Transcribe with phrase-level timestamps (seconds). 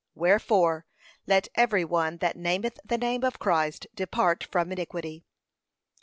[0.15, 0.87] 'Wherefore,
[1.27, 5.25] let every one that nameth the name of Christ depart from iniquity.'